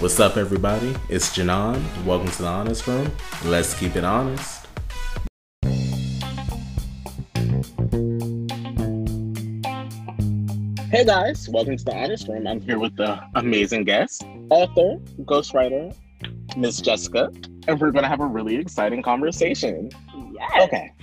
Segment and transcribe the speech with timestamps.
[0.00, 0.96] What's up, everybody?
[1.10, 1.78] It's Janon.
[2.06, 3.12] Welcome to the Honest Room.
[3.44, 4.66] Let's keep it honest.
[10.90, 12.46] Hey guys, welcome to the Honest Room.
[12.46, 15.94] I'm here with the amazing guest, author, ghostwriter,
[16.56, 17.30] Miss Jessica,
[17.68, 19.90] and we're going to have a really exciting conversation.
[20.32, 20.62] Yes.
[20.62, 20.94] Okay.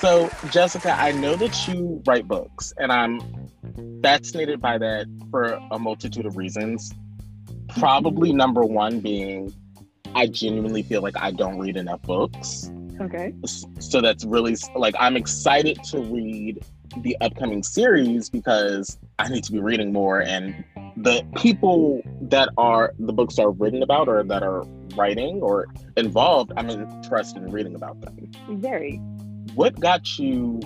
[0.00, 3.18] So, Jessica, I know that you write books, and I'm
[4.02, 6.92] fascinated by that for a multitude of reasons.
[7.78, 9.52] Probably number one being
[10.14, 12.70] I genuinely feel like I don't read enough books.
[13.00, 13.34] Okay.
[13.78, 16.64] So that's really like I'm excited to read
[17.02, 20.64] the upcoming series because I need to be reading more and
[20.96, 24.64] the people that are the books are written about or that are
[24.94, 25.66] writing or
[25.98, 28.30] involved, I'm interested in reading about them.
[28.52, 28.96] Very.
[29.54, 30.60] What got you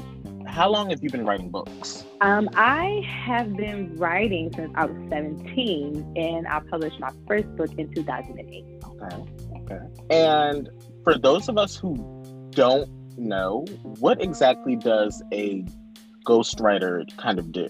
[0.50, 2.04] how long have you been writing books?
[2.20, 7.70] Um, I have been writing since I was 17 and I published my first book
[7.78, 8.64] in 2008.
[8.84, 9.16] Okay.
[9.62, 9.80] Okay.
[10.10, 10.68] And
[11.04, 11.95] for those of us who
[12.51, 15.65] don't know, what exactly does a
[16.26, 17.68] ghostwriter kind of do?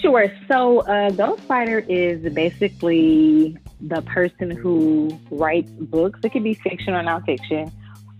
[0.00, 0.30] Sure.
[0.48, 6.20] So, a ghostwriter is basically the person who writes books.
[6.22, 7.72] It could be fiction or nonfiction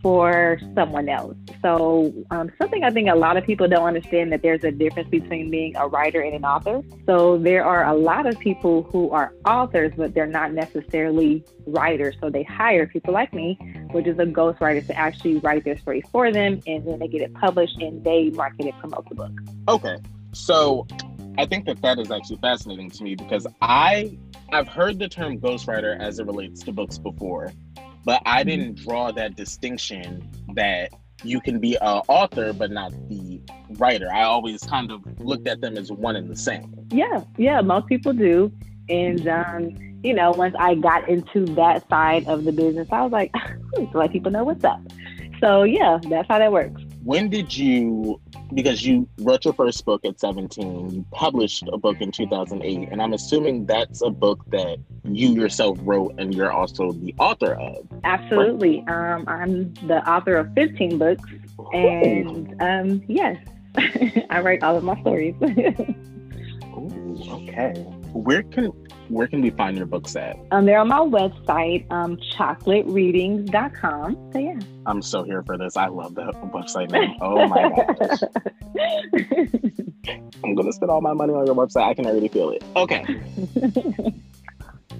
[0.04, 1.34] for someone else.
[1.62, 5.08] So, um, something I think a lot of people don't understand that there's a difference
[5.08, 6.82] between being a writer and an author.
[7.06, 12.16] So, there are a lot of people who are authors, but they're not necessarily writers.
[12.20, 13.58] So, they hire people like me,
[13.92, 17.22] which is a ghostwriter, to actually write their story for them, and then they get
[17.22, 19.32] it published and they market it, promote the book.
[19.68, 19.96] Okay.
[20.34, 20.86] So,
[21.38, 24.18] I think that that is actually fascinating to me because I
[24.52, 27.52] I've heard the term ghostwriter as it relates to books before,
[28.04, 28.48] but I Mm-hmm.
[28.48, 30.90] didn't draw that distinction that
[31.22, 33.40] you can be an author but not the
[33.78, 34.08] writer.
[34.12, 36.74] I always kind of looked at them as one and the same.
[36.90, 38.52] Yeah, yeah, most people do.
[38.88, 39.70] And um,
[40.02, 43.32] you know, once I got into that side of the business, I was like,
[43.76, 44.80] hmm, let people know what's up.
[45.40, 46.82] So yeah, that's how that works.
[47.04, 48.18] When did you
[48.54, 53.02] because you wrote your first book at 17, you published a book in 2008, and
[53.02, 57.86] I'm assuming that's a book that you yourself wrote and you're also the author of.
[58.04, 58.84] Absolutely.
[58.88, 61.30] Um, I'm the author of 15 books,
[61.74, 63.36] and um, yes,
[64.30, 65.34] I write all of my stories.
[65.42, 67.72] Ooh, okay.
[68.12, 68.72] Where can
[69.08, 70.36] where can we find your books at?
[70.50, 74.30] um, they're on my website, um, chocolatereadings.com.
[74.32, 74.58] So yeah.
[74.86, 75.76] I'm so here for this.
[75.76, 77.16] I love the website name.
[77.20, 78.20] Oh my gosh.
[80.44, 81.88] I'm gonna spend all my money on your website.
[81.88, 82.62] I can already feel it.
[82.76, 83.02] Okay.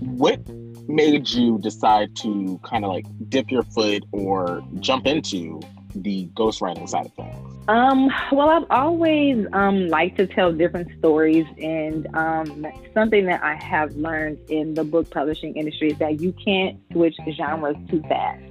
[0.01, 0.41] what
[0.89, 5.61] made you decide to kind of like dip your foot or jump into
[5.95, 7.54] the ghostwriting side of things?
[7.67, 13.55] Um, well, I've always um, liked to tell different stories, and um, something that I
[13.55, 18.43] have learned in the book publishing industry is that you can't switch genres too fast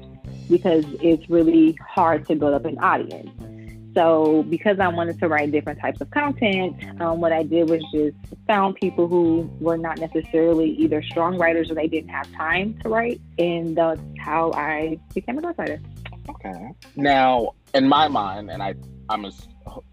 [0.50, 3.29] because it's really hard to build up an audience.
[3.94, 7.84] So, because I wanted to write different types of content, um, what I did was
[7.94, 8.16] just
[8.47, 12.90] found people who were not necessarily either strong writers or they didn't have time to
[12.90, 15.80] write, and that's how I became a ghostwriter.
[16.28, 16.72] Okay.
[16.95, 18.74] Now, in my mind, and I,
[19.09, 19.47] I'm just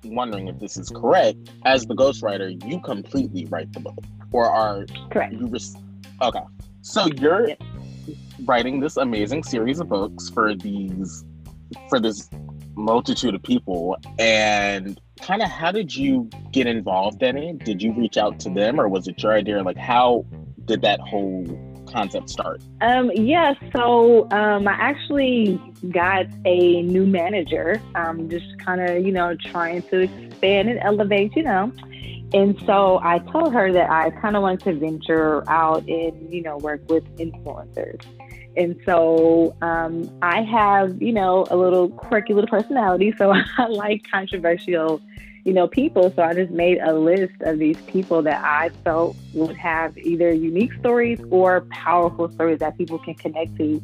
[0.04, 1.38] wondering if this is correct.
[1.64, 3.98] As the ghostwriter, you completely write the book,
[4.32, 5.32] or are Correct.
[5.34, 5.46] you?
[5.46, 5.76] Res-
[6.22, 6.40] okay.
[6.82, 7.62] So you're Yep.
[8.44, 11.24] writing this amazing series of books for these,
[11.88, 12.30] for this
[12.76, 17.58] multitude of people, and kind of how did you get involved in it?
[17.64, 19.62] Did you reach out to them, or was it your idea?
[19.62, 20.24] Like, how
[20.64, 21.44] did that whole
[21.90, 22.60] concept start?
[22.80, 29.12] Um, yeah, so um, I actually got a new manager, um, just kind of, you
[29.12, 31.72] know, trying to expand and elevate, you know.
[32.32, 36.42] And so I told her that I kind of wanted to venture out and, you
[36.42, 38.04] know, work with influencers.
[38.56, 43.12] And so um, I have, you know, a little quirky little personality.
[43.16, 45.00] So I like controversial,
[45.44, 46.12] you know, people.
[46.14, 50.32] So I just made a list of these people that I felt would have either
[50.32, 53.82] unique stories or powerful stories that people can connect to.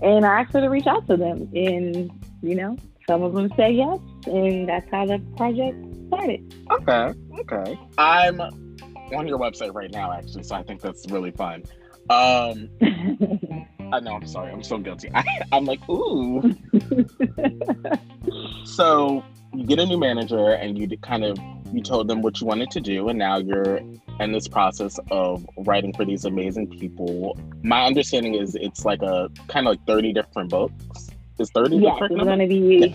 [0.00, 1.48] And I asked her to reach out to them.
[1.54, 2.10] And,
[2.42, 2.76] you know,
[3.06, 3.98] some of them said yes.
[4.26, 5.76] And that's how the project
[6.08, 6.54] started.
[6.70, 7.12] Okay.
[7.40, 7.78] Okay.
[7.98, 11.62] I'm on your website right now, actually, so I think that's really fun.
[12.10, 12.68] Um,
[13.92, 14.14] I know.
[14.14, 14.52] I'm sorry.
[14.52, 15.10] I'm so guilty.
[15.14, 16.54] I, I'm like, ooh.
[18.64, 19.22] So
[19.54, 21.38] you get a new manager, and you kind of
[21.72, 23.80] you told them what you wanted to do, and now you're
[24.20, 27.38] in this process of writing for these amazing people.
[27.62, 31.10] My understanding is it's like a kind of like 30 different books.
[31.38, 32.12] Is 30 yes, different?
[32.12, 32.94] it's going to be,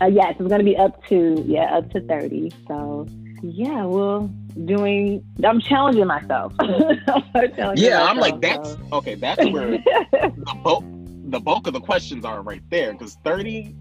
[0.00, 2.50] uh, yes, it's going to be up to, yeah, up to 30.
[2.66, 3.06] So,
[3.42, 4.30] yeah, we'll
[4.64, 5.24] doing.
[5.44, 6.52] I'm challenging myself.
[6.58, 6.70] I'm
[7.54, 8.78] challenging yeah, myself, I'm like that's so.
[8.92, 9.14] okay.
[9.14, 9.70] That's where
[10.12, 10.84] the bulk
[11.30, 13.74] the bulk of the questions are right there because 30.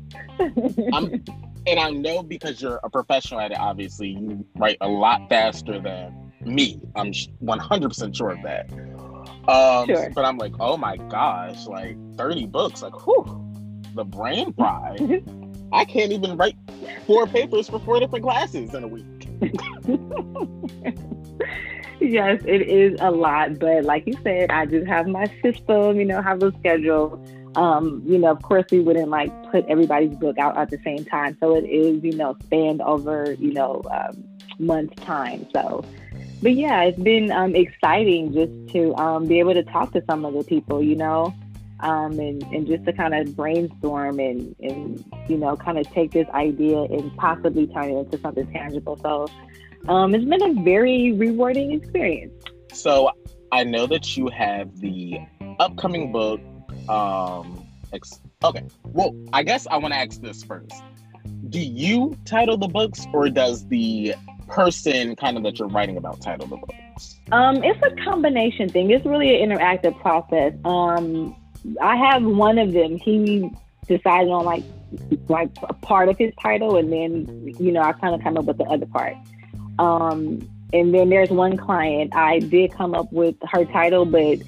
[0.93, 1.23] I'm
[1.69, 3.59] and I know because you're a professional at it.
[3.59, 6.81] Obviously, you write a lot faster than me.
[6.95, 8.71] I'm 100% sure of that.
[9.47, 10.09] Um, sure.
[10.13, 13.45] But I'm like, oh my gosh, like 30 books, like, whew,
[13.93, 14.97] the brain fry.
[15.71, 16.55] I can't even write
[17.05, 19.05] four papers for four different classes in a week.
[21.99, 26.05] yes, it is a lot, but like you said, I just have my system, you
[26.05, 27.23] know, have a schedule.
[27.55, 31.03] Um, you know, of course, we wouldn't like put everybody's book out at the same
[31.05, 34.23] time, so it is, you know, spanned over, you know, um,
[34.59, 35.47] months time.
[35.53, 35.83] So,
[36.41, 40.25] but yeah, it's been um, exciting just to um, be able to talk to some
[40.25, 41.33] of the people, you know,
[41.79, 46.11] um, and, and just to kind of brainstorm and, and, you know, kind of take
[46.11, 48.97] this idea and possibly turn it into something tangible.
[49.01, 49.27] So
[49.87, 52.33] um, it's been a very rewarding experience.
[52.73, 53.09] So
[53.51, 55.19] I know that you have the
[55.59, 56.39] upcoming book.
[56.89, 60.83] Um, ex- okay, well, I guess I want to ask this first.
[61.49, 64.15] Do you title the books or does the
[64.47, 67.19] person kind of that you're writing about title the books?
[67.31, 68.89] Um, it's a combination thing.
[68.89, 70.53] It's really an interactive process.
[70.65, 71.35] Um,
[71.81, 72.97] I have one of them.
[72.97, 73.49] He
[73.87, 74.63] decided on like
[75.27, 78.45] like a part of his title, and then you know I kind of come up
[78.45, 79.15] with the other part.
[79.77, 84.39] Um, and then there's one client I did come up with her title, but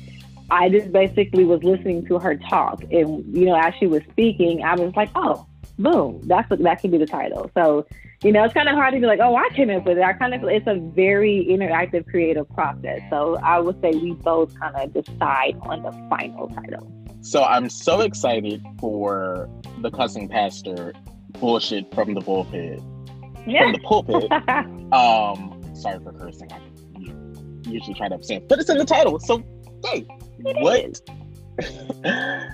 [0.52, 4.64] I just basically was listening to her talk, and you know as she was speaking,
[4.64, 5.48] I was like, oh,
[5.80, 7.50] boom, that's what, that can be the title.
[7.56, 7.88] So
[8.24, 10.04] you know, it's kind of hard to be like, oh, I came up with it.
[10.04, 13.02] I kind of, it's a very interactive, creative process.
[13.10, 16.92] So I would say we both kind of decide on the final title.
[17.22, 19.50] So I'm so excited for
[19.80, 20.94] the cussing pastor
[21.40, 22.80] bullshit from the pulpit.
[23.48, 23.64] Yeah.
[23.64, 24.32] From the pulpit.
[24.94, 26.52] um, sorry for cursing.
[26.52, 26.60] I
[27.68, 29.20] usually try to abstain, but it's in the title.
[29.20, 29.44] So
[29.86, 30.06] hey,
[30.44, 31.02] what?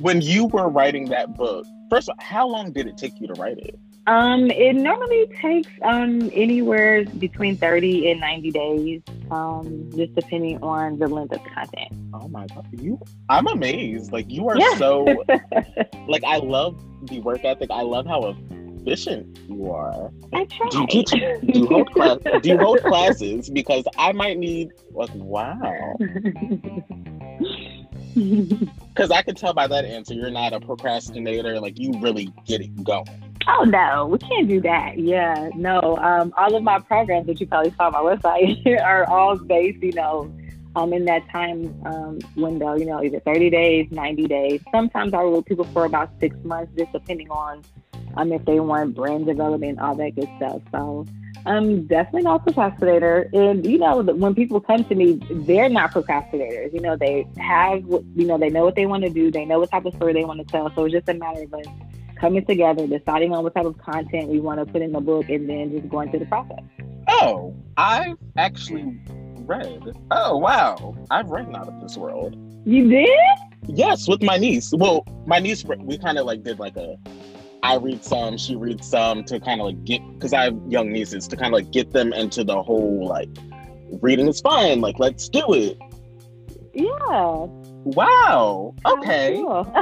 [0.00, 3.26] when you were writing that book, first of all, how long did it take you
[3.26, 3.78] to write it?
[4.06, 10.98] Um, it normally takes um anywhere between 30 and 90 days, um, just depending on
[10.98, 11.92] the length of the content.
[12.14, 12.98] Oh my god, you
[13.28, 14.10] I'm amazed.
[14.10, 14.76] Like you are yeah.
[14.76, 15.04] so
[16.08, 17.70] like I love the work ethic.
[17.70, 18.34] I love how
[18.88, 20.10] efficient you are.
[20.32, 20.68] I try.
[20.70, 23.50] Do you teach do you hold class do you hold classes?
[23.50, 25.96] Because I might need like wow.
[28.14, 32.60] Because I can tell by that answer you're not a procrastinator, like you really get
[32.60, 33.06] it going.
[33.46, 34.98] Oh no, we can't do that.
[34.98, 35.96] Yeah, no.
[35.98, 39.82] Um, all of my programs that you probably saw on my website are all based,
[39.82, 40.32] you know,
[40.76, 42.76] um, in that time um, window.
[42.76, 44.60] You know, either 30 days, 90 days.
[44.72, 47.62] Sometimes I work with people for about six months, just depending on
[48.18, 50.60] um, if they want brand development, all that good stuff.
[50.72, 51.06] So
[51.46, 53.30] I'm definitely not a procrastinator.
[53.32, 56.74] And, you know, when people come to me, they're not procrastinators.
[56.74, 59.30] You know, they have, you know, they know what they want to do.
[59.30, 60.70] They know what type of story they want to tell.
[60.74, 61.66] So it's just a matter of us
[62.16, 65.28] coming together, deciding on what type of content we want to put in the book,
[65.28, 66.64] and then just going through the process.
[67.06, 69.00] Oh, I've actually
[69.46, 69.96] read.
[70.10, 70.96] Oh, wow.
[71.10, 72.36] I've read Out of This World.
[72.66, 73.08] You did?
[73.68, 74.72] Yes, with my niece.
[74.76, 76.98] Well, my niece, we kind of like did like a
[77.62, 80.92] I read some, she reads some to kind of like get because I have young
[80.92, 83.30] nieces to kind of like get them into the whole like
[84.00, 85.78] reading is fine, like let's do it.
[86.74, 87.46] Yeah.
[87.84, 88.74] Wow.
[88.86, 89.36] Okay.
[89.36, 89.64] Cool.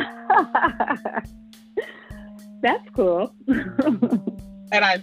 [2.63, 3.35] That's cool.
[3.47, 5.03] and I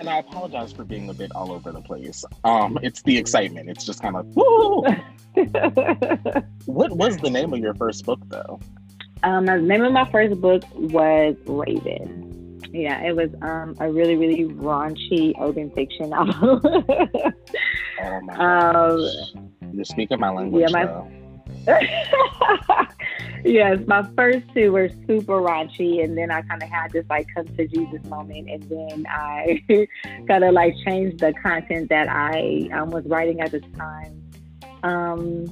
[0.00, 2.24] and I apologize for being a bit all over the place.
[2.44, 3.68] Um, it's the excitement.
[3.68, 4.84] It's just kind of woo.
[6.66, 8.60] what was the name of your first book, though?
[9.22, 12.60] Um, the name of my first book was Raven.
[12.72, 16.60] Yeah, it was um, a really, really raunchy urban fiction novel.
[16.64, 19.10] oh my um,
[19.72, 20.70] You're speaking my language.
[20.70, 21.08] Yeah, my.
[23.44, 27.26] yes, my first two were super raunchy, and then I kind of had this like
[27.34, 29.62] come to Jesus moment, and then I
[30.28, 34.22] kind of like changed the content that I um, was writing at the time.
[34.82, 35.46] Um,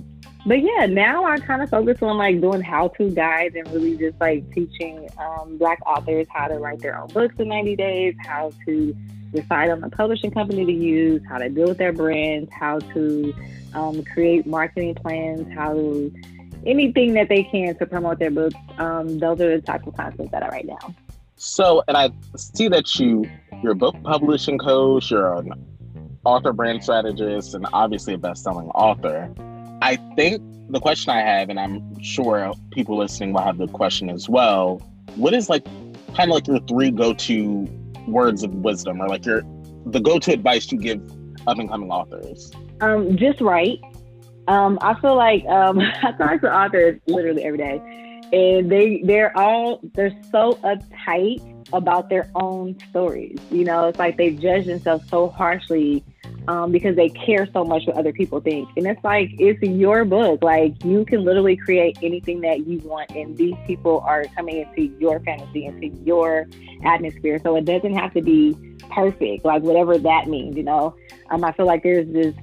[0.46, 3.96] but yeah, now I kind of focus on like doing how to guides and really
[3.96, 8.14] just like teaching um, Black authors how to write their own books in 90 days,
[8.24, 8.96] how to
[9.32, 13.34] decide on the publishing company to use, how to build their brands, how to
[13.74, 16.12] um, create marketing plans, how to
[16.64, 18.54] anything that they can to promote their books.
[18.78, 20.94] Um, those are the type of content that I write now.
[21.34, 23.28] So, and I see that you
[23.62, 25.52] you're a book publishing coach, you're an
[26.24, 29.32] author brand strategist, and obviously a best-selling author.
[29.86, 34.10] I think the question I have, and I'm sure people listening will have the question
[34.10, 34.78] as well.
[35.14, 35.64] What is like
[36.16, 37.68] kind of like your three go-to
[38.08, 39.42] words of wisdom, or like your
[39.86, 41.00] the go-to advice you give
[41.46, 42.50] up and coming authors?
[42.80, 43.78] Um, just right.
[44.48, 47.80] Um, I feel like um, I talk to authors literally every day,
[48.32, 51.40] and they they're all they're so uptight
[51.72, 53.38] about their own stories.
[53.52, 56.02] You know, it's like they judge themselves so harshly
[56.48, 58.68] um, because they care so much what other people think.
[58.76, 60.42] And it's like it's your book.
[60.42, 64.94] Like you can literally create anything that you want, and these people are coming into
[64.98, 66.46] your fantasy, into your
[66.84, 67.40] atmosphere.
[67.42, 68.56] So it doesn't have to be
[68.90, 70.56] perfect, like whatever that means.
[70.56, 70.96] You know,
[71.30, 72.34] um, I feel like there's this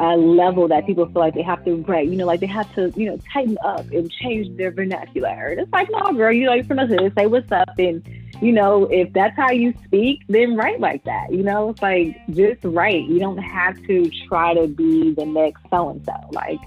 [0.00, 2.72] uh, level that people feel like they have to write, you know, like they have
[2.74, 5.48] to, you know, tighten up and change their vernacular.
[5.48, 7.68] It's like, no, girl, you know, you're from the hood, say what's up.
[7.78, 8.02] And,
[8.42, 11.32] you know, if that's how you speak, then write like that.
[11.32, 13.04] You know, it's like just write.
[13.04, 16.12] You don't have to try to be the next so and so.
[16.32, 16.58] Like,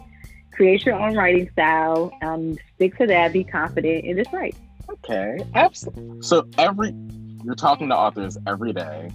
[0.51, 4.55] create your own writing style, um, stick to that, be confident, and just write.
[4.89, 6.21] Okay, absolutely.
[6.21, 6.95] So every
[7.43, 9.11] you're talking to authors every day.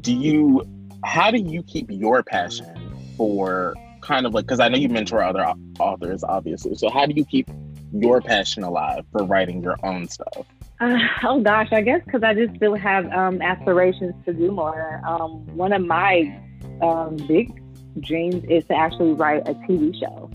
[0.00, 0.66] Do you?
[1.04, 5.22] How do you keep your passion for kind of like because I know you mentor
[5.22, 6.76] other authors, obviously.
[6.76, 7.50] So how do you keep
[7.92, 10.46] your passion alive for writing your own stuff?
[10.80, 15.00] Uh, oh gosh, I guess because I just still have um, aspirations to do more.
[15.06, 16.40] Um, one of my
[16.82, 17.60] um, big
[18.00, 20.30] dreams is to actually write a TV show.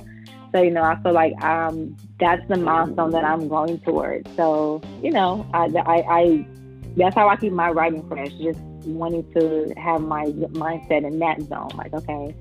[0.53, 4.33] So you know, I feel like um, that's the milestone that I'm going towards.
[4.35, 6.47] So you know, I, I, I
[6.95, 8.31] that's how I keep my writing fresh.
[8.41, 11.69] Just wanting to have my mindset in that zone.
[11.75, 12.33] Like, okay,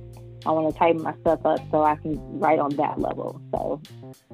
[0.46, 3.40] I want to tighten my stuff up so I can write on that level.
[3.52, 3.82] So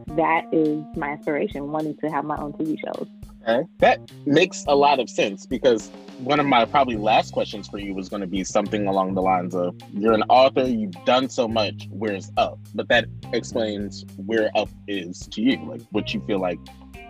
[0.09, 3.09] that is my inspiration, wanting to have my own TV shows.
[3.47, 3.67] Okay.
[3.79, 7.95] That makes a lot of sense because one of my probably last questions for you
[7.95, 11.47] was going to be something along the lines of you're an author, you've done so
[11.47, 12.59] much, where's up?
[12.75, 16.59] But that explains where up is to you, like what you feel like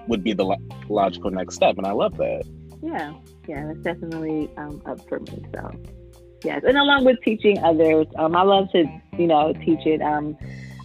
[0.08, 1.78] would be the lo- logical next step.
[1.78, 2.44] And I love that.
[2.82, 3.14] Yeah.
[3.46, 3.66] Yeah.
[3.66, 5.44] That's definitely um, up for me.
[5.54, 5.70] So
[6.42, 8.84] yes, and along with teaching others, um, I love to
[9.18, 10.02] you know teach it.
[10.02, 10.36] Um,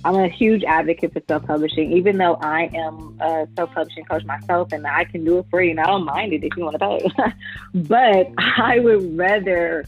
[0.05, 4.23] I'm a huge advocate for self publishing, even though I am a self publishing coach
[4.23, 6.79] myself, and I can do it you, and I don't mind it if you want
[6.79, 7.33] to pay.
[7.73, 8.27] but
[8.57, 9.85] I would rather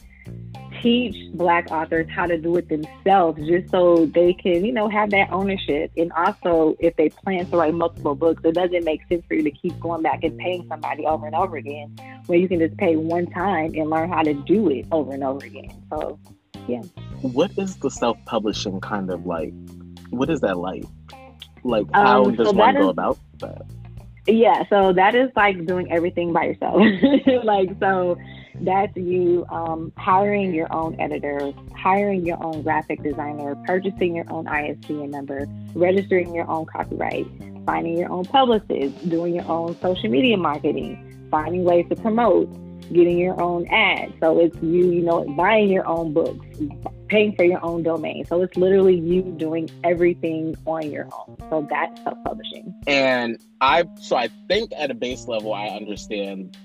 [0.81, 5.11] teach black authors how to do it themselves just so they can you know have
[5.11, 5.91] that ownership.
[5.95, 9.43] And also if they plan to write multiple books it doesn't make sense for you
[9.43, 12.75] to keep going back and paying somebody over and over again where you can just
[12.77, 15.71] pay one time and learn how to do it over and over again.
[15.91, 16.19] So
[16.67, 16.81] yeah.
[17.21, 19.53] What is the self-publishing kind of like
[20.11, 20.83] what is that like?
[21.63, 23.63] Like how um, does so one go about that?
[24.27, 26.81] Yeah so that is like doing everything by yourself.
[27.43, 28.17] Like so
[28.61, 34.47] that's you um, hiring your own editor, hiring your own graphic designer, purchasing your own
[34.47, 37.25] ISBN number, registering your own copyright,
[37.65, 42.49] finding your own publicist, doing your own social media marketing, finding ways to promote,
[42.93, 44.13] getting your own ads.
[44.19, 46.45] So it's you, you know, buying your own books,
[47.11, 48.25] paying for your own domain.
[48.25, 51.35] So it's literally you doing everything on your own.
[51.49, 52.73] So that's self publishing.
[52.87, 56.57] And I, so I think at a base level, I understand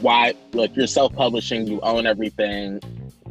[0.00, 2.80] why like you're self-publishing you own everything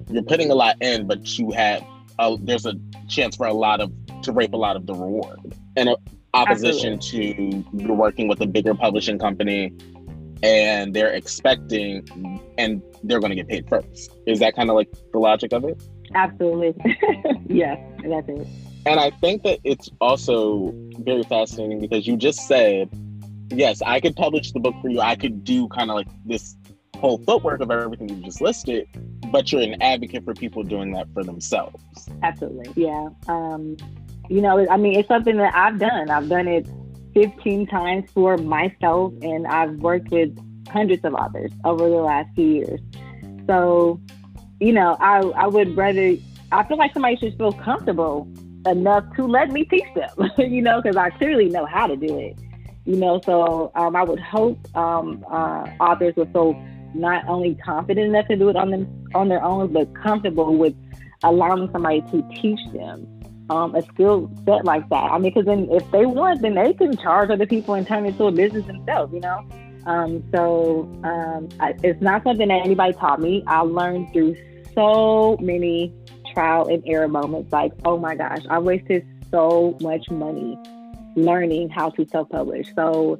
[0.09, 1.83] you're putting a lot in but you have
[2.19, 2.73] a, there's a
[3.09, 3.91] chance for a lot of
[4.21, 5.37] to rape a lot of the reward
[5.75, 5.93] in
[6.33, 7.63] opposition Absolutely.
[7.63, 9.73] to you're working with a bigger publishing company
[10.43, 14.89] and they're expecting and they're going to get paid first is that kind of like
[15.11, 15.81] the logic of it
[16.13, 16.75] Absolutely.
[17.49, 17.75] yeah,
[18.07, 18.47] that's it.
[18.85, 22.89] And I think that it's also very fascinating because you just said
[23.49, 25.01] yes, I could publish the book for you.
[25.01, 26.55] I could do kind of like this
[26.97, 28.87] whole footwork of everything you just listed,
[29.31, 31.83] but you're an advocate for people doing that for themselves.
[32.23, 32.71] Absolutely.
[32.75, 33.09] Yeah.
[33.27, 33.77] Um,
[34.29, 36.09] you know, I mean, it's something that I've done.
[36.09, 36.67] I've done it
[37.13, 40.37] 15 times for myself, and I've worked with
[40.69, 42.79] hundreds of authors over the last few years.
[43.47, 44.01] So,
[44.59, 46.15] you know, I, I would rather,
[46.51, 48.27] I feel like somebody should feel comfortable
[48.65, 52.17] enough to let me teach them, you know, because I clearly know how to do
[52.19, 52.37] it
[52.85, 56.53] you know so um, i would hope um, uh, authors would feel
[56.93, 60.73] not only confident enough to do it on them on their own but comfortable with
[61.23, 63.07] allowing somebody to teach them
[63.49, 65.11] um, a skill set like that.
[65.11, 68.05] I mean because then if they want then they can charge other people and turn
[68.05, 69.45] it into a business themselves you know
[69.85, 74.35] um, so um, I, it's not something that anybody taught me i learned through
[74.73, 75.93] so many
[76.33, 80.57] trial and error moments like oh my gosh i wasted so much money
[81.15, 82.73] learning how to self-publish.
[82.75, 83.19] So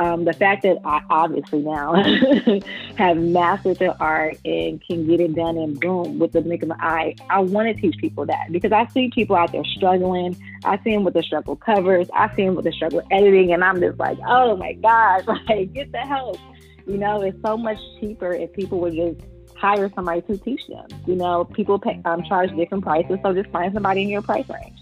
[0.00, 1.92] um, the fact that I obviously now
[2.96, 6.70] have mastered the art and can get it done and boom with the blink of
[6.70, 10.42] an eye, I want to teach people that because I see people out there struggling.
[10.64, 12.08] I see them with the struggle covers.
[12.14, 15.74] I see them with the struggle editing, and I'm just like, oh my gosh, like
[15.74, 16.38] get the help.
[16.86, 19.20] You know, it's so much cheaper if people would just
[19.54, 20.86] hire somebody to teach them.
[21.06, 24.48] You know, people pay, um, charge different prices, so just find somebody in your price
[24.48, 24.79] range.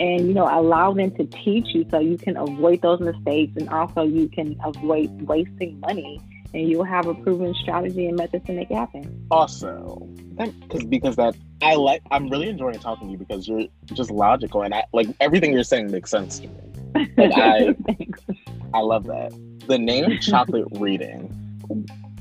[0.00, 3.68] And you know, allow them to teach you so you can avoid those mistakes, and
[3.68, 6.20] also you can avoid wasting money
[6.52, 9.26] and you'll have a proven strategy and method to make it happen.
[9.30, 14.10] Also, because because that I like, I'm really enjoying talking to you because you're just
[14.10, 17.08] logical and I like everything you're saying makes sense to me.
[17.16, 17.76] Like I,
[18.74, 19.32] I love that.
[19.66, 21.36] The name Chocolate Reading.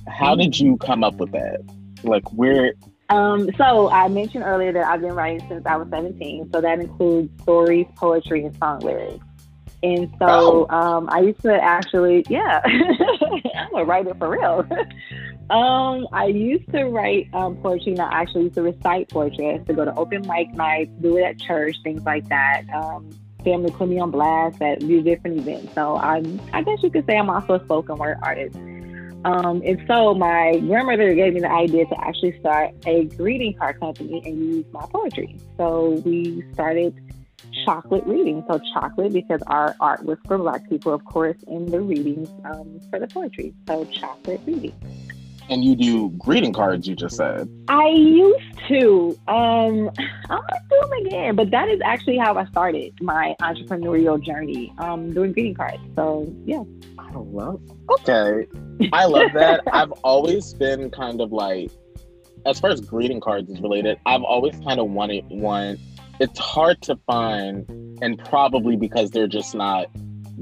[0.08, 1.62] How did you come up with that?
[2.04, 2.74] Like where?
[3.10, 6.52] Um, so I mentioned earlier that I've been writing since I was 17.
[6.54, 9.26] So that includes stories, poetry, and song lyrics.
[9.82, 10.76] And so oh.
[10.76, 12.62] um, I used to actually, yeah,
[13.56, 14.68] I'm a writer for real.
[15.50, 19.48] um, I used to write um, poetry, and I actually used to recite poetry.
[19.48, 22.64] I used to go to open mic nights, do it at church, things like that.
[22.74, 23.10] Um,
[23.44, 25.74] family put me on blast at do different events.
[25.74, 28.58] So I'm, I guess you could say I'm also a spoken word artist.
[29.26, 33.80] Um, and so my grandmother gave me the idea to actually start a greeting card
[33.80, 35.38] company and use my poetry.
[35.58, 36.96] So we started
[37.66, 38.44] chocolate reading.
[38.48, 42.80] So chocolate because our art was for Black people, of course, in the readings um,
[42.90, 43.54] for the poetry.
[43.68, 44.74] So chocolate reading.
[45.50, 47.50] And you do greeting cards, you just said.
[47.68, 49.18] I used to.
[49.28, 49.90] Um,
[50.30, 54.74] I'm gonna do them again, but that is actually how I started my entrepreneurial journey,
[54.78, 55.82] um, doing greeting cards.
[55.96, 56.64] So yeah.
[56.98, 57.62] I love.
[57.90, 58.48] Okay,
[58.94, 59.62] I love that.
[59.74, 61.72] I've always been kind of like,
[62.46, 65.78] as far as greeting cards is related, I've always kind of wanted one
[66.20, 67.66] it's hard to find,
[68.02, 69.88] and probably because they're just not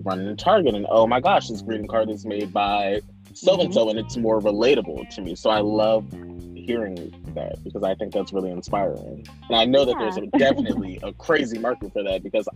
[0.03, 0.75] running Target.
[0.75, 3.01] And oh my gosh, this greeting card is made by
[3.37, 5.35] so and so, and it's more relatable to me.
[5.35, 6.11] So I love
[6.55, 9.25] hearing that because I think that's really inspiring.
[9.49, 12.47] And I know that there's a, definitely a crazy market for that because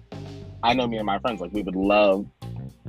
[0.63, 2.25] I know me and my friends like we would love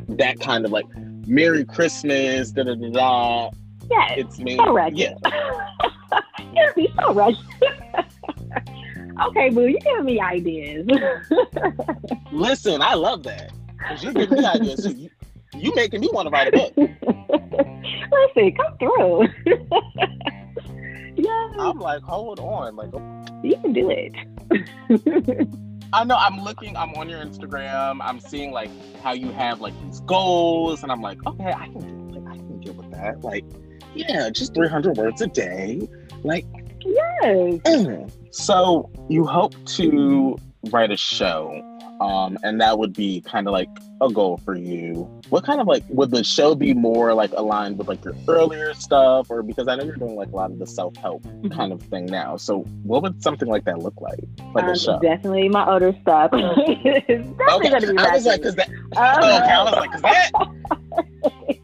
[0.09, 0.87] that kind of like
[1.27, 3.51] Merry Christmas, da da da da.
[3.91, 4.57] Yeah, it's me.
[4.57, 5.15] So Yeah,
[6.57, 7.43] it'd be so rushed.
[9.27, 10.87] Okay, boo, you giving me ideas.
[12.33, 13.53] Listen, I love that.
[13.87, 14.87] Cause you give me ideas.
[14.97, 15.11] you,
[15.57, 16.73] you making me want to write a book.
[18.37, 19.29] Listen, come through.
[21.17, 21.53] yeah.
[21.59, 22.93] I'm like, hold on, like
[23.43, 24.13] you can do it.
[25.93, 26.17] I know.
[26.17, 26.77] I'm looking.
[26.77, 27.99] I'm on your Instagram.
[28.03, 28.71] I'm seeing like
[29.03, 32.37] how you have like these goals, and I'm like, okay, I can, do like, I
[32.37, 33.21] can deal with that.
[33.23, 33.45] Like,
[33.95, 35.87] yeah, just 300 words a day.
[36.23, 36.47] Like,
[36.81, 37.25] yes.
[37.25, 38.11] Mm.
[38.31, 40.39] So you hope to
[40.71, 41.61] write a show,
[42.01, 43.69] um, and that would be kind of like
[44.03, 45.09] a goal for you.
[45.29, 48.75] What kind of like would the show be more like aligned with like your earlier
[48.75, 51.49] stuff, or because I know you're doing like a lot of the self help mm-hmm.
[51.49, 52.37] kind of thing now.
[52.37, 54.21] So what would something like that look like?
[54.55, 54.99] Like um, a show?
[55.01, 56.31] Definitely my older stuff.
[56.33, 57.71] it's definitely okay.
[57.71, 57.99] gonna be.
[57.99, 58.69] I was like, cause that.
[58.69, 60.31] Um, okay, I was like, cause that.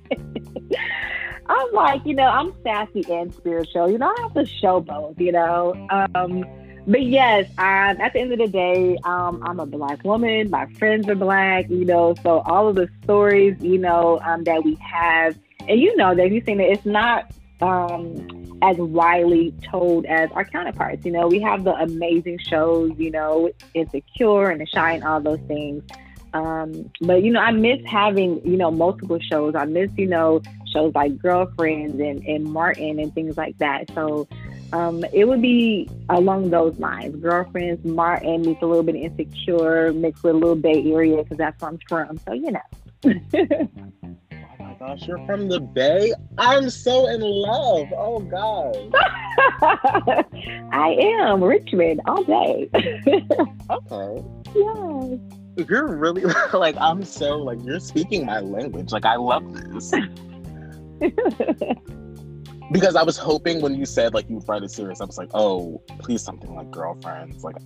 [1.51, 3.91] I'm like, you know, I'm sassy and spiritual.
[3.91, 5.75] You know, I have to show both, you know.
[5.91, 6.45] Um,
[6.89, 10.49] but yes, I, at the end of the day, um, I'm a black woman.
[10.49, 14.65] My friends are black, you know, so all of the stories, you know, um, that
[14.65, 20.07] we have, and you know that you've seen it, it's not um, as widely told
[20.07, 21.05] as our counterparts.
[21.05, 25.41] You know, we have the amazing shows, you know, Insecure and The Shine, all those
[25.41, 25.85] things.
[26.33, 29.55] Um, but you know, I miss having you know multiple shows.
[29.55, 30.41] I miss you know
[30.73, 33.91] shows like Girlfriends and, and Martin and things like that.
[33.95, 34.29] So
[34.73, 37.17] um, it would be along those lines.
[37.17, 41.61] Girlfriends, Martin meets a little bit insecure, mixed with a little Bay Area because that's
[41.63, 42.19] where I'm from.
[42.19, 42.61] So, you know.
[43.05, 46.13] oh my gosh, you're from the Bay?
[46.37, 47.89] I'm so in love.
[47.97, 48.95] Oh, God.
[50.73, 51.43] I am.
[51.43, 52.69] Richmond all day.
[53.71, 54.25] okay.
[54.55, 55.69] Yes.
[55.69, 58.93] You're really like, I'm so like, you're speaking my language.
[58.93, 59.93] Like, I love this.
[62.73, 65.31] Because I was hoping when you said like you write a series, I was like,
[65.35, 67.57] oh, please something like girlfriends, like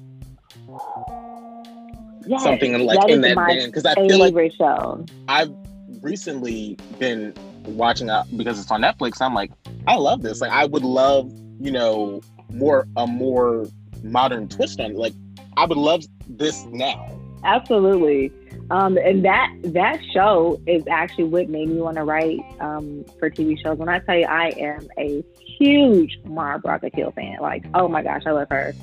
[2.27, 3.73] yes, something in, like in that band.
[3.73, 5.05] Because I feel like show.
[5.29, 5.53] I've
[6.01, 7.35] recently been
[7.65, 9.21] watching out because it's on Netflix.
[9.21, 9.53] I'm like,
[9.87, 10.41] I love this.
[10.41, 13.67] Like, I would love, you know, more a more
[14.03, 14.93] modern twist on.
[14.93, 14.97] It.
[14.97, 15.15] Like,
[15.57, 17.19] I would love this now.
[17.45, 18.33] Absolutely.
[18.70, 23.29] Um, and that that show is actually what made me want to write um, for
[23.29, 23.79] TV shows.
[23.79, 25.25] When I tell you, I am a
[25.59, 27.38] huge Mara Brock Akil fan.
[27.40, 28.75] Like, oh my gosh, I love her.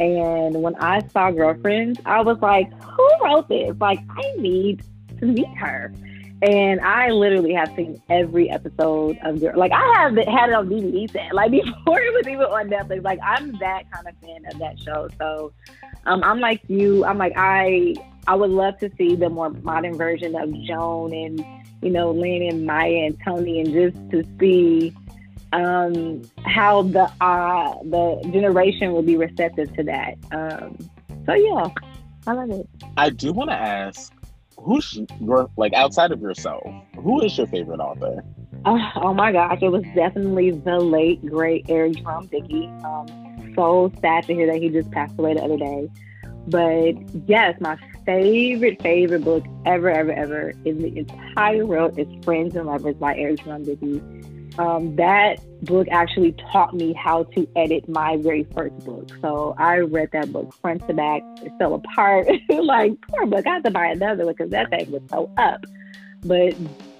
[0.00, 3.76] And when I saw Girlfriends, I was like, who wrote this?
[3.78, 4.82] Like, I need
[5.18, 5.92] to meet her.
[6.42, 9.58] And I literally have seen every episode of Girl.
[9.58, 11.30] Like, I have had it on DVD set.
[11.34, 13.04] Like before it was even on Netflix.
[13.04, 15.08] Like, I'm that kind of fan of that show.
[15.18, 15.52] So,
[16.06, 17.04] um, I'm like you.
[17.04, 17.94] I'm like I
[18.26, 21.44] I would love to see the more modern version of Joan and,
[21.82, 24.94] you know, Lynn and Maya and Tony and just to see,
[25.52, 30.14] um, how the uh, the generation will be receptive to that.
[30.30, 30.78] Um,
[31.26, 31.68] so yeah,
[32.26, 32.68] I love it.
[32.96, 34.12] I do want to ask,
[34.58, 36.62] who's your like outside of yourself?
[36.96, 38.22] Who is your favorite author?
[38.64, 42.66] Uh, oh my gosh, it was definitely the late great Eric Jerome Dickey.
[42.84, 45.88] Um, so sad to hear that he just passed away the other day.
[46.50, 46.94] But
[47.28, 52.66] yes, my favorite, favorite book ever, ever, ever in the entire world is Friends and
[52.66, 54.02] Lovers by Eric Dickey.
[54.58, 59.08] Um, that book actually taught me how to edit my very first book.
[59.20, 61.22] So I read that book front to back.
[61.42, 62.26] It fell apart.
[62.48, 63.46] like, poor book.
[63.46, 65.64] I had to buy another one because that thing was so up.
[66.24, 66.54] But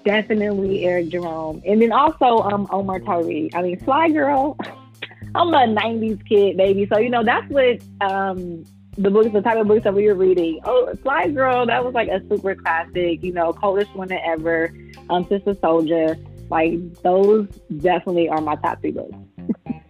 [0.05, 1.61] definitely Eric Jerome.
[1.67, 3.51] And then also um, Omar Tyree.
[3.53, 4.57] I mean, Fly Girl.
[5.35, 6.89] I'm a 90s kid, baby.
[6.93, 8.65] So, you know, that's what um,
[9.01, 10.61] the books, the type of books that we were reading.
[10.65, 14.73] Oh, Fly Girl, that was like a super classic, you know, coldest winter ever,
[15.09, 16.27] um, Sister Souljah.
[16.51, 19.17] Like those definitely are my top three books.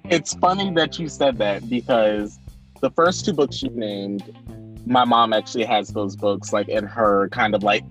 [0.05, 2.39] it's funny that you said that because
[2.81, 4.23] the first two books you named,
[4.87, 7.85] my mom actually has those books like in her kind of like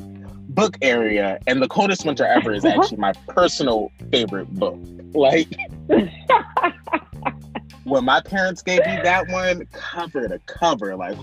[0.50, 4.80] book area, and the coldest winter ever is actually my personal favorite book.
[5.14, 5.50] Like
[7.90, 11.18] when my parents gave me that one, cover to cover, like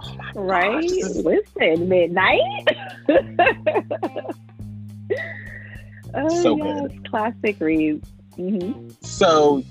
[0.00, 0.88] oh right.
[0.88, 2.40] Gosh, Listen, midnight.
[6.14, 7.10] oh, so yes, good.
[7.10, 8.08] Classic reads.
[8.38, 8.88] Mm-hmm.
[9.02, 9.62] So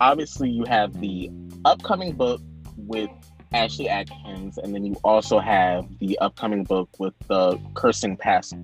[0.00, 1.30] obviously you have the
[1.64, 2.40] upcoming book
[2.76, 3.10] with
[3.52, 8.54] Ashley Atkins, and then you also have the upcoming book with the cursing past,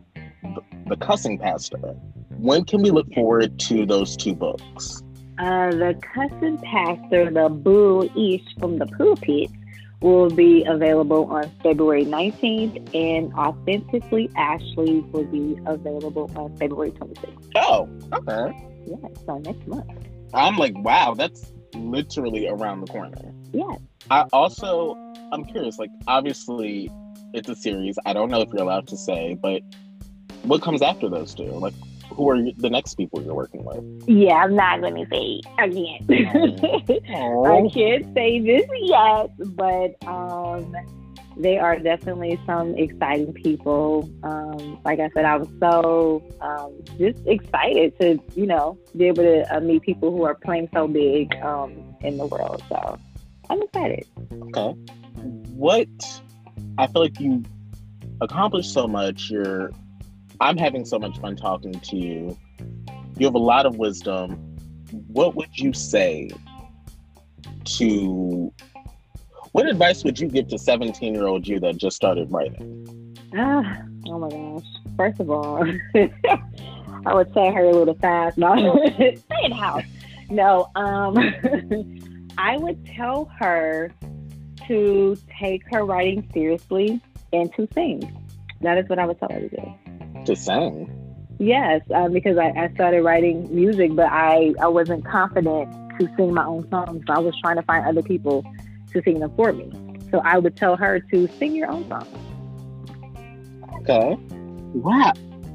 [0.86, 1.78] the cussing pastor.
[2.36, 5.03] When can we look forward to those two books?
[5.38, 9.50] Uh, the cussing pastor, the Boo east from the pulpit,
[10.00, 17.50] will be available on February 19th, and Authentically Ashley will be available on February 26th.
[17.56, 18.68] Oh, okay.
[18.86, 19.90] Yeah, so next month.
[20.34, 23.32] I'm like, wow, that's literally around the corner.
[23.52, 23.76] Yeah.
[24.10, 24.94] I also,
[25.32, 26.90] I'm curious, like, obviously,
[27.32, 27.98] it's a series.
[28.04, 29.62] I don't know if you're allowed to say, but
[30.42, 31.44] what comes after those two?
[31.44, 31.74] Like,
[32.10, 34.08] who are the next people you're working with?
[34.08, 36.06] Yeah, I'm not going to say again.
[37.08, 40.74] I can't say this yet, but um,
[41.36, 44.08] they are definitely some exciting people.
[44.22, 49.24] Um, like I said, I was so um, just excited to, you know, be able
[49.24, 52.62] to uh, meet people who are playing so big um, in the world.
[52.68, 52.98] So
[53.50, 54.06] I'm excited.
[54.32, 54.70] Okay.
[55.56, 55.88] What
[56.78, 57.44] I feel like you
[58.20, 59.30] accomplished so much.
[59.30, 59.70] You're
[60.44, 62.38] I'm having so much fun talking to you.
[63.18, 64.32] You have a lot of wisdom.
[65.06, 66.30] What would you say
[67.64, 68.52] to
[69.52, 73.16] what advice would you give to 17 year old you that just started writing?
[73.34, 74.66] Ah, oh my gosh.
[74.98, 75.64] First of all,
[77.06, 78.36] I would say her a little fast.
[78.36, 78.54] No,
[78.96, 79.84] stay in the house.
[80.28, 81.16] No, um,
[82.38, 83.94] I would tell her
[84.68, 87.00] to take her writing seriously
[87.32, 88.14] and to sing.
[88.60, 89.74] That is what I would tell her to do
[90.26, 90.90] to sing.
[91.38, 96.32] Yes, um, because I, I, started writing music, but I, I wasn't confident to sing
[96.32, 97.02] my own songs.
[97.06, 98.44] So I was trying to find other people
[98.92, 99.70] to sing them for me.
[100.10, 102.06] So I would tell her to sing your own song.
[103.80, 104.16] Okay.
[104.78, 105.12] Wow.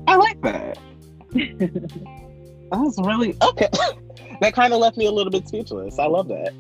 [0.07, 0.77] I like that.
[1.31, 3.69] that was really okay.
[4.41, 5.97] that kind of left me a little bit speechless.
[5.97, 6.53] I love that.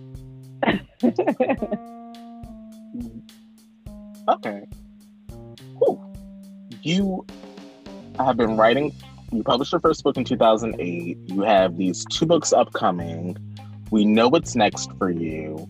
[4.29, 4.65] okay.
[5.77, 6.15] Cool.
[6.81, 7.25] You
[8.25, 8.93] have been writing.
[9.31, 11.17] You published your first book in 2008.
[11.25, 13.37] You have these two books upcoming.
[13.91, 15.67] We know what's next for you.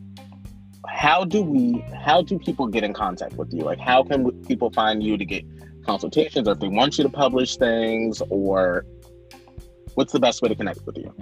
[0.87, 1.83] How do we?
[2.03, 3.61] How do people get in contact with you?
[3.61, 5.45] Like, how can people find you to get
[5.85, 8.85] consultations, or if they want you to publish things, or
[9.95, 11.13] what's the best way to connect with you?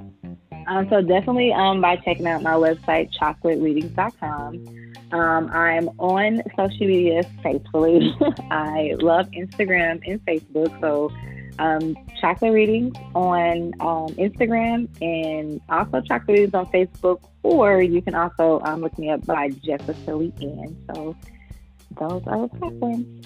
[0.68, 4.87] Um, so definitely um, by checking out my website, chocolatereadings.com.
[5.12, 8.14] Um, I'm on social media faithfully.
[8.52, 10.80] I love Instagram and Facebook.
[10.82, 11.12] So,
[11.60, 17.22] um, Chocolate Readings on um, Instagram and also Chocolate Readings on Facebook.
[17.44, 20.76] Or you can also um, look me up by Jessica LeeAnn.
[20.94, 21.16] So,
[22.00, 23.26] those are the platforms.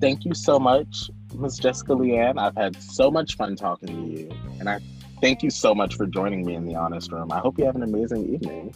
[0.00, 1.58] Thank you so much, Ms.
[1.58, 2.38] Jessica LeeAnn.
[2.38, 4.30] I've had so much fun talking to you.
[4.58, 4.80] And I
[5.20, 7.30] thank you so much for joining me in the Honest Room.
[7.30, 8.74] I hope you have an amazing evening.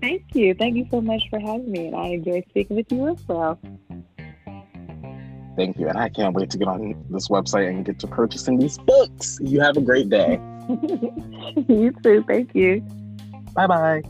[0.00, 0.54] Thank you.
[0.54, 1.88] Thank you so much for having me.
[1.88, 3.58] And I enjoyed speaking with you as well.
[5.56, 5.88] Thank you.
[5.88, 9.38] And I can't wait to get on this website and get to purchasing these books.
[9.42, 10.40] You have a great day.
[11.68, 12.24] you too.
[12.28, 12.80] Thank you.
[13.54, 14.02] Bye bye.